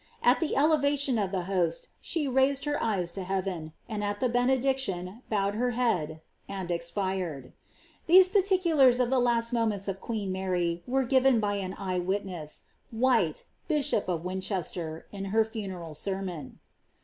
[0.23, 4.29] At the elevation of m host, she raised her eyes to heaven, and at the
[4.29, 7.53] benediction, bowed ir head, and expired.
[8.07, 12.63] These particulara of the last moments of queen «7 were given by an eye witness,
[12.89, 16.57] White, bishop of Winchester, in ir funeral sermon.